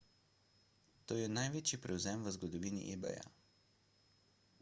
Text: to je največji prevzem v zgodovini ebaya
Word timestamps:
to 1.09 1.17
je 1.17 1.27
največji 1.33 1.79
prevzem 1.83 2.23
v 2.23 2.33
zgodovini 2.37 2.81
ebaya 2.95 3.29